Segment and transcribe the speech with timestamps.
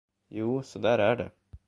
[0.29, 1.31] Jo, så där är det.